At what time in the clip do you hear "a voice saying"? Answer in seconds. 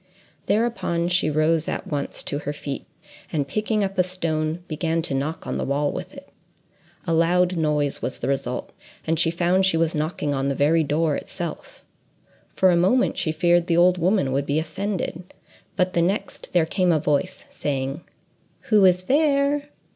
16.91-18.01